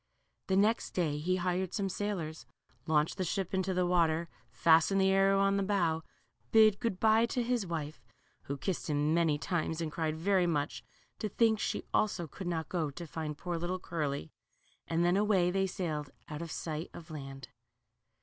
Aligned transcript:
The 0.47 0.55
next 0.57 0.95
day 0.95 1.19
he 1.19 1.35
hired 1.35 1.75
some 1.75 1.87
sailors, 1.87 2.47
launched 2.87 3.17
the 3.17 3.23
ship 3.23 3.53
into 3.53 3.71
the 3.71 3.85
water, 3.85 4.29
fastened 4.49 4.99
the 4.99 5.11
arrow 5.11 5.39
on 5.39 5.57
the 5.57 5.61
bow, 5.61 6.01
bid 6.51 6.79
good 6.79 6.99
by 6.99 7.27
to 7.27 7.43
his 7.43 7.67
wife, 7.67 8.03
who 8.45 8.57
kissed 8.57 8.89
him 8.89 9.13
many 9.13 9.37
times 9.37 9.79
and 9.79 9.91
cried 9.91 10.17
very 10.17 10.47
much 10.47 10.83
to 11.19 11.29
think 11.29 11.59
she 11.59 11.85
also 11.93 12.25
could 12.25 12.47
not 12.47 12.67
go 12.67 12.89
to 12.89 13.05
find 13.05 13.37
poor 13.37 13.59
little 13.59 13.77
Curly, 13.77 14.31
and 14.87 15.05
then 15.05 15.17
away 15.17 15.51
they 15.51 15.67
sailed 15.67 16.09
out 16.27 16.41
of 16.41 16.49
sight 16.49 16.89
of 16.95 17.11
land. 17.11 17.49